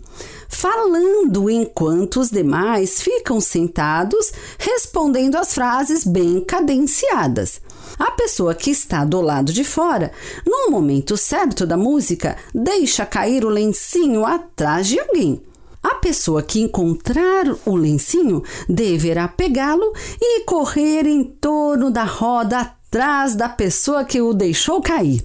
falando 0.49 1.51
enquanto 1.51 2.21
os 2.21 2.31
demais 2.31 3.03
ficam 3.03 3.41
sentados 3.41 4.33
respondendo 4.57 5.37
as 5.37 5.53
frases 5.53 6.05
bem 6.05 6.41
cadenciadas. 6.41 7.61
A 7.99 8.13
pessoa 8.13 8.55
que 8.55 8.71
está 8.71 9.05
do 9.05 9.21
lado 9.21 9.53
de 9.53 9.65
fora, 9.65 10.13
no 10.47 10.71
momento 10.71 11.17
certo 11.17 11.67
da 11.67 11.77
música, 11.77 12.37
deixa 12.55 13.05
cair 13.05 13.45
o 13.45 13.49
lencinho 13.49 14.25
atrás 14.25 14.87
de 14.87 15.01
alguém. 15.01 15.43
A 15.83 15.97
pessoa 15.97 16.43
que 16.43 16.61
encontrar 16.61 17.45
o 17.67 17.75
lencinho 17.75 18.45
deverá 18.69 19.27
pegá-lo 19.27 19.93
e 20.21 20.45
correr 20.45 21.07
em 21.09 21.25
torno 21.25 21.91
da 21.91 22.05
roda 22.05 22.73
atrás 22.93 23.35
da 23.35 23.49
pessoa 23.49 24.05
que 24.05 24.21
o 24.21 24.35
deixou 24.35 24.83
cair. 24.83 25.25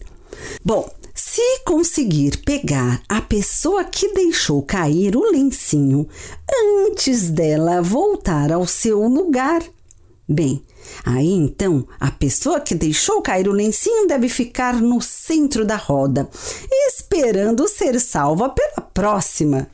Bom, 0.64 0.90
se 1.14 1.42
conseguir 1.66 2.38
pegar 2.46 3.02
a 3.10 3.20
pessoa 3.20 3.84
que 3.84 4.14
deixou 4.14 4.62
cair 4.62 5.18
o 5.18 5.30
lencinho 5.30 6.08
antes 6.88 7.30
dela 7.30 7.82
voltar 7.82 8.54
ao 8.54 8.66
seu 8.66 9.06
lugar, 9.06 9.62
bem, 10.30 10.64
aí 11.06 11.30
então 11.30 11.86
a 12.00 12.10
pessoa 12.10 12.62
que 12.62 12.74
deixou 12.74 13.22
cair 13.22 13.50
o 13.50 13.54
lencinho 13.54 14.08
deve 14.08 14.30
ficar 14.30 14.80
no 14.80 15.02
centro 15.02 15.66
da 15.66 15.76
roda, 15.76 16.30
esperando 16.88 17.68
ser 17.68 18.00
salva 18.00 18.48
pela 18.48 18.88
próxima. 18.94 19.68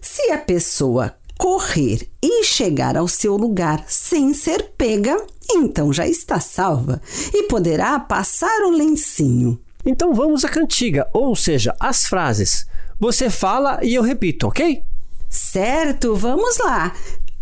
Se 0.00 0.30
a 0.30 0.38
pessoa 0.38 1.12
correr 1.38 2.08
e 2.22 2.44
chegar 2.44 2.96
ao 2.96 3.06
seu 3.08 3.36
lugar 3.36 3.84
sem 3.86 4.32
ser 4.34 4.72
pega, 4.76 5.16
então 5.50 5.92
já 5.92 6.06
está 6.06 6.40
salva 6.40 7.00
e 7.32 7.44
poderá 7.44 7.98
passar 8.00 8.62
o 8.64 8.70
lencinho. 8.70 9.60
Então 9.84 10.12
vamos 10.14 10.44
à 10.44 10.48
cantiga, 10.48 11.08
ou 11.12 11.36
seja, 11.36 11.74
as 11.78 12.06
frases. 12.06 12.66
Você 12.98 13.28
fala 13.30 13.78
e 13.82 13.94
eu 13.94 14.02
repito, 14.02 14.48
ok? 14.48 14.82
Certo, 15.28 16.14
vamos 16.16 16.58
lá. 16.58 16.92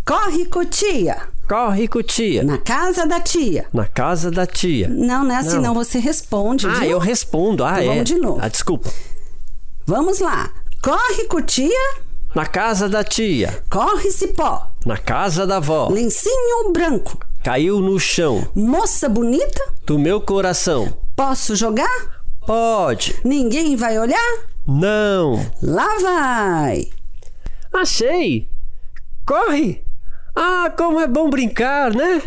Corre 0.05 0.45
com 0.47 0.65
tia. 0.65 1.17
Corre 1.49 1.89
com 1.89 2.03
tia. 2.03 2.43
Na 2.43 2.59
casa 2.59 3.07
da 3.07 3.21
tia. 3.21 3.67
Na 3.73 3.87
casa 3.87 4.31
da 4.31 4.47
tia. 4.47 4.89
Não, 4.89 5.25
não 5.25 5.35
é 5.35 5.37
assim, 5.39 5.55
Não. 5.57 5.63
não. 5.63 5.75
Você 5.75 5.99
responde. 5.99 6.67
Ah, 6.67 6.81
viu? 6.81 6.91
eu 6.91 6.99
respondo. 6.99 7.65
Ah, 7.65 7.73
Então 7.73 7.85
é. 7.85 7.89
vamos 7.89 8.05
de 8.05 8.15
novo. 8.19 8.39
Ah, 8.43 8.49
desculpa. 8.49 8.91
Vamos 9.87 10.19
lá. 10.19 10.51
Corre 10.83 11.25
com 11.25 11.41
tia. 11.41 12.04
Na 12.35 12.45
casa 12.45 12.89
da 12.89 13.05
tia. 13.05 13.63
Corre 13.71 14.11
cipó. 14.11 14.69
Na 14.85 14.99
casa 14.99 15.47
da 15.47 15.59
avó. 15.59 15.89
Lencinho 15.89 16.73
branco. 16.73 17.17
Caiu 17.45 17.79
no 17.79 17.97
chão. 18.01 18.49
Moça 18.57 19.09
bonita. 19.09 19.73
Do 19.87 19.97
meu 20.01 20.21
coração. 20.21 20.97
Posso 21.15 21.55
jogar? 21.55 22.25
Pode. 22.45 23.15
Ninguém 23.25 23.77
vai 23.77 24.01
olhar? 24.01 24.47
Não. 24.67 25.49
Lá 25.63 25.99
vai. 26.01 26.89
Achei. 27.73 28.49
Corre. 29.25 29.85
Ah, 30.35 30.75
como 30.77 30.99
é 30.99 31.07
bom 31.07 31.31
brincar, 31.31 31.95
né? 31.95 32.21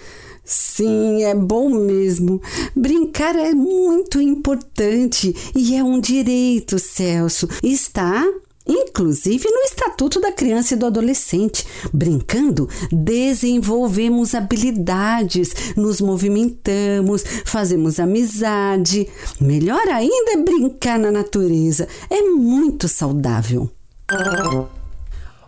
Sim, 0.45 1.25
é 1.25 1.35
bom 1.35 1.69
mesmo. 1.69 2.41
Brincar 2.73 3.35
é 3.35 3.53
muito 3.53 4.21
importante 4.21 5.35
e 5.53 5.75
é 5.75 5.83
um 5.83 5.99
direito, 5.99 6.79
Celso. 6.79 7.49
Está 7.61 8.23
inclusive 8.67 9.49
no 9.49 9.61
Estatuto 9.61 10.19
da 10.19 10.31
Criança 10.31 10.73
e 10.73 10.77
do 10.77 10.85
Adolescente. 10.85 11.65
Brincando, 11.93 12.69
desenvolvemos 12.91 14.35
habilidades, 14.35 15.53
nos 15.75 16.01
movimentamos, 16.01 17.23
fazemos 17.45 17.99
amizade. 17.99 19.07
Melhor 19.39 19.87
ainda 19.87 20.33
é 20.33 20.37
brincar 20.37 20.99
na 20.99 21.11
natureza. 21.11 21.87
É 22.09 22.21
muito 22.21 22.87
saudável. 22.87 23.69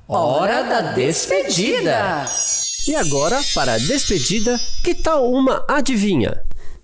Hora 0.08 0.64
da 0.64 0.82
despedida! 0.94 2.26
E 2.88 2.96
agora, 2.96 3.40
para 3.54 3.74
a 3.74 3.78
despedida, 3.78 4.60
que 4.84 4.96
tal 4.96 5.32
uma 5.32 5.64
adivinha? 5.68 6.42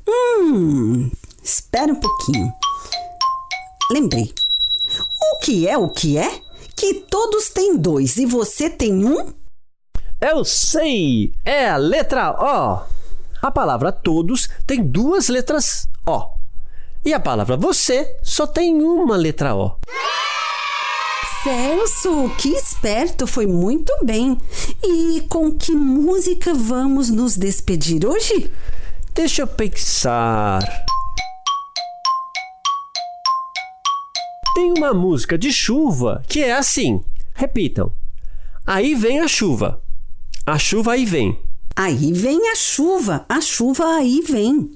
Hum, 0.07 1.09
espera 1.43 1.91
um 1.91 1.95
pouquinho. 1.95 2.53
Lembrei. 3.91 4.31
O 5.33 5.39
que 5.39 5.67
é 5.67 5.77
o 5.77 5.89
que 5.89 6.17
é? 6.17 6.41
Que 6.75 6.93
todos 7.09 7.49
têm 7.49 7.77
dois 7.77 8.17
e 8.17 8.25
você 8.25 8.69
tem 8.69 9.05
um? 9.05 9.33
Eu 10.21 10.45
sei! 10.45 11.33
É 11.43 11.69
a 11.69 11.77
letra 11.77 12.31
O. 12.31 12.83
A 13.41 13.51
palavra 13.51 13.91
todos 13.91 14.49
tem 14.67 14.83
duas 14.83 15.27
letras 15.27 15.87
O. 16.05 16.35
E 17.03 17.13
a 17.13 17.19
palavra 17.19 17.57
você 17.57 18.17
só 18.23 18.45
tem 18.45 18.81
uma 18.81 19.15
letra 19.15 19.55
O. 19.55 19.77
Celso, 21.43 22.31
que 22.39 22.49
esperto, 22.49 23.27
foi 23.27 23.45
muito 23.45 23.93
bem. 24.03 24.37
E 24.83 25.21
com 25.29 25.51
que 25.51 25.71
música 25.73 26.53
vamos 26.53 27.09
nos 27.09 27.37
despedir 27.37 28.05
hoje? 28.05 28.51
Deixa 29.13 29.43
eu 29.43 29.47
pensar. 29.47 30.85
Tem 34.55 34.71
uma 34.77 34.93
música 34.93 35.37
de 35.37 35.51
chuva 35.51 36.23
que 36.29 36.41
é 36.41 36.53
assim. 36.53 37.01
Repitam. 37.33 37.91
Aí 38.65 38.95
vem 38.95 39.19
a 39.19 39.27
chuva. 39.27 39.81
A 40.45 40.57
chuva 40.57 40.93
aí 40.93 41.05
vem. 41.05 41.37
Aí 41.75 42.13
vem 42.13 42.49
a 42.49 42.55
chuva, 42.55 43.25
a 43.27 43.41
chuva 43.41 43.83
aí 43.97 44.21
vem. 44.21 44.71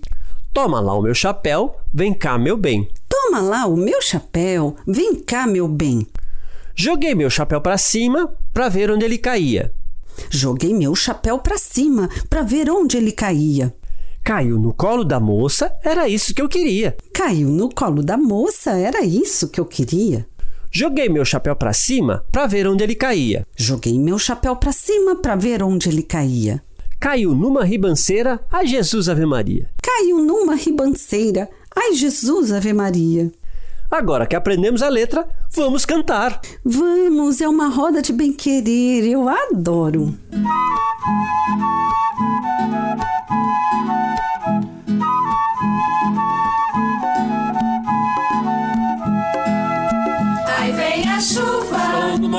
Toma 0.54 0.82
lá 0.82 0.94
o 0.94 1.02
meu 1.02 1.16
chapéu, 1.16 1.78
vem 1.94 2.14
cá, 2.14 2.38
meu 2.38 2.58
bem. 2.58 2.90
Toma 3.08 3.40
lá 3.40 3.68
o 3.68 3.78
meu 3.78 4.02
chapéu, 4.02 4.76
vem 4.86 5.16
cá, 5.16 5.48
meu 5.48 5.66
bem. 5.66 6.06
Joguei 6.76 7.16
meu 7.16 7.30
chapéu 7.30 7.62
para 7.62 7.78
cima 7.78 8.36
para 8.54 8.68
ver 8.68 8.92
onde 8.92 9.06
ele 9.06 9.18
caía. 9.18 9.74
Joguei 10.30 10.74
meu 10.74 10.94
chapéu 10.94 11.40
para 11.40 11.58
cima 11.58 12.10
para 12.30 12.42
ver 12.42 12.70
onde 12.70 12.98
ele 12.98 13.14
caía. 13.14 13.74
Caiu 14.30 14.60
no 14.60 14.72
colo 14.72 15.04
da 15.04 15.20
moça, 15.20 15.74
era 15.84 16.08
isso 16.08 16.36
que 16.36 16.42
eu 16.44 16.48
queria. 16.48 16.96
Caiu 17.12 17.50
no 17.50 17.68
colo 17.68 18.04
da 18.04 18.16
moça, 18.16 18.78
era 18.78 19.04
isso 19.04 19.50
que 19.50 19.60
eu 19.60 19.66
queria. 19.66 20.28
Joguei 20.72 21.10
meu 21.10 21.26
chapéu 21.26 21.56
para 21.56 21.74
cima 21.74 22.24
para 22.32 22.46
ver 22.46 22.68
onde 22.68 22.84
ele 22.84 22.94
caía. 22.94 23.44
Joguei 23.58 23.98
meu 23.98 24.20
chapéu 24.20 24.56
para 24.56 24.72
cima 24.72 25.16
para 25.16 25.36
ver 25.36 25.64
onde 25.64 25.90
ele 25.90 26.04
caía. 26.04 26.64
Caiu 27.00 27.34
numa 27.34 27.66
ribanceira, 27.66 28.40
ai 28.52 28.68
Jesus 28.68 29.10
Ave 29.10 29.26
Maria. 29.26 29.68
Caiu 29.82 30.20
numa 30.20 30.54
ribanceira, 30.54 31.50
ai 31.76 31.96
Jesus 31.96 32.52
Ave 32.52 32.72
Maria. 32.72 33.32
Agora 33.90 34.28
que 34.28 34.36
aprendemos 34.36 34.84
a 34.84 34.90
letra, 34.90 35.28
vamos 35.52 35.88
cantar. 35.88 36.40
Vamos, 36.64 37.42
é 37.42 37.50
uma 37.50 37.68
roda 37.68 38.00
de 38.00 38.14
bem-querer, 38.14 39.06
eu 39.06 39.28
adoro. 39.28 40.14
Aí 40.32 42.49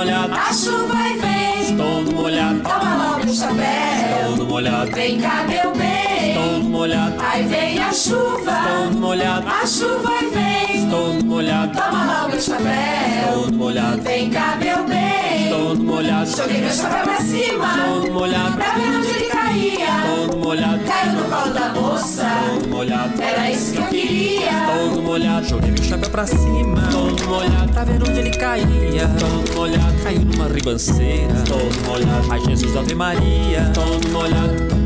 molhado, 0.01 0.35
a 0.35 0.53
chuva 0.55 0.95
aí 0.95 1.19
vem. 1.19 1.77
todo 1.77 2.13
molhado, 2.15 2.61
Toma 2.63 2.95
logo 3.19 3.31
o 3.31 3.35
chapéu, 3.35 4.31
todo 4.31 4.47
molhado, 4.47 4.91
vem 4.93 5.21
cá 5.21 5.45
meu 5.47 5.75
bem. 5.75 6.35
todo 6.35 6.65
molhado, 6.71 7.17
Aí 7.23 7.43
vem 7.43 7.79
a 7.79 7.93
chuva, 7.93 8.63
todo 8.67 8.99
molhado, 8.99 9.47
a 9.47 9.67
chuva 9.67 10.09
aí 10.09 10.30
chapéu, 12.41 13.33
todo 13.35 13.53
molhado, 13.53 14.03
vem 14.03 14.31
cá 14.31 14.57
meu 14.57 14.85
bem. 14.85 15.49
todo 15.51 15.83
molhado, 15.83 16.31
Joguei 16.31 16.61
meu 16.61 16.71
chapéu 16.71 17.03
pra 17.05 17.17
cima, 17.21 17.69
todo 17.77 18.13
molhado, 18.13 18.57
pra 18.57 18.75
ver 18.75 18.97
onde 18.97 19.09
ele 19.09 19.25
caía. 19.27 19.87
todo 20.07 20.37
molhado, 20.39 20.81
Caiu 20.85 21.13
no 21.13 21.25
colo 21.25 21.55
da 21.55 21.69
moça, 21.69 22.29
todo 22.55 22.69
molhado. 22.69 23.23
era 23.23 23.51
isso 23.51 23.73
que 23.73 23.79
eu 23.79 23.87
queria. 23.87 24.51
Todo 24.67 25.03
molhado, 25.03 25.47
joguei 25.49 25.71
meu 25.71 25.83
chapéu 25.85 26.11
pra 26.11 26.27
cima. 26.27 26.89
Todo 26.91 27.29
molhado, 27.29 27.73
pra 27.73 27.85
ver 27.85 28.03
onde 28.03 28.19
ele 28.21 28.31
caía. 28.31 29.09
Todo 29.19 29.55
molhado, 29.55 30.03
caiu 30.03 30.21
numa 30.21 30.49
ribanceira. 30.49 31.35
Todo 31.47 31.87
molhado, 31.87 32.33
ai 32.33 32.41
Jesus 32.41 32.77
Ave 32.77 32.95
Maria. 32.95 33.71
Todo 33.75 34.09
molhado. 34.11 34.80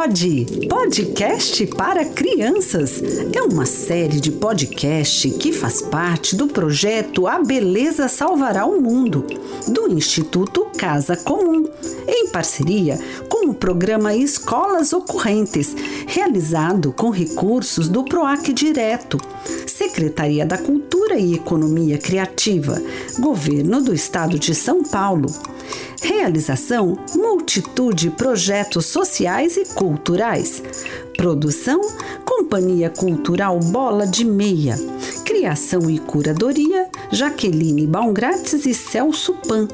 Pode, 0.00 0.66
podcast 0.66 1.66
para 1.66 2.06
crianças. 2.06 3.02
É 3.36 3.42
uma 3.42 3.66
série 3.66 4.18
de 4.18 4.32
podcast 4.32 5.28
que 5.32 5.52
faz 5.52 5.82
parte 5.82 6.34
do 6.34 6.46
projeto 6.46 7.26
A 7.26 7.38
Beleza 7.38 8.08
Salvará 8.08 8.64
o 8.64 8.80
Mundo, 8.80 9.26
do 9.68 9.92
Instituto 9.92 10.64
Casa 10.78 11.18
Comum, 11.18 11.68
em 12.08 12.28
parceria 12.28 12.98
o 13.50 13.54
programa 13.54 14.14
Escolas 14.14 14.92
Ocorrentes, 14.92 15.74
realizado 16.06 16.92
com 16.92 17.10
recursos 17.10 17.88
do 17.88 18.04
PROAC 18.04 18.52
Direto, 18.52 19.20
Secretaria 19.66 20.46
da 20.46 20.56
Cultura 20.56 21.18
e 21.18 21.34
Economia 21.34 21.98
Criativa, 21.98 22.80
Governo 23.18 23.82
do 23.82 23.92
Estado 23.92 24.38
de 24.38 24.54
São 24.54 24.84
Paulo. 24.84 25.28
Realização: 26.00 26.96
multitude 27.14 28.04
de 28.04 28.10
projetos 28.10 28.86
sociais 28.86 29.56
e 29.56 29.64
culturais. 29.74 30.62
Produção: 31.16 31.80
Companhia 32.40 32.88
Cultural 32.88 33.58
Bola 33.58 34.06
de 34.06 34.24
Meia. 34.24 34.74
Criação 35.26 35.90
e 35.90 35.98
curadoria: 35.98 36.88
Jaqueline 37.12 37.86
Baumgrates 37.86 38.64
e 38.64 38.72
Celso 38.72 39.34
Pan. 39.46 39.68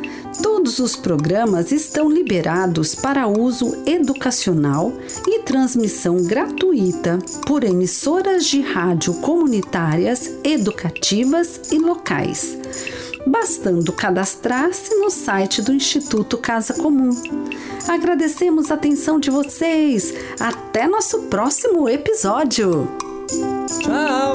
Todos 0.42 0.78
os 0.78 0.94
programas 0.94 1.72
estão 1.72 2.08
liberados 2.08 2.94
para 2.94 3.26
uso 3.26 3.82
educacional 3.86 4.92
e 5.26 5.40
transmissão 5.40 6.22
gratuita 6.22 7.18
por 7.46 7.64
emissoras 7.64 8.44
de 8.44 8.60
rádio 8.60 9.14
comunitárias, 9.14 10.30
educativas 10.44 11.60
e 11.72 11.78
locais, 11.78 12.56
bastando 13.26 13.92
cadastrar-se 13.92 14.94
no 14.96 15.10
site 15.10 15.62
do 15.62 15.72
Instituto 15.72 16.36
Casa 16.38 16.74
Comum. 16.74 17.10
Agradecemos 17.88 18.70
a 18.70 18.74
atenção 18.74 19.18
de 19.18 19.30
vocês. 19.30 20.12
Até 20.38 20.86
nosso 20.86 21.22
próximo 21.22 21.88
episódio. 21.88 22.86
Tchau, 23.80 24.34